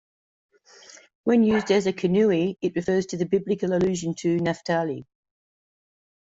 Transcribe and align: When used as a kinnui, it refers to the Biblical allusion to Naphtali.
When 1.25 1.43
used 1.43 1.69
as 1.69 1.85
a 1.85 1.93
kinnui, 1.93 2.57
it 2.59 2.75
refers 2.75 3.05
to 3.05 3.17
the 3.17 3.27
Biblical 3.27 3.71
allusion 3.75 4.15
to 4.21 4.37
Naphtali. 4.39 5.05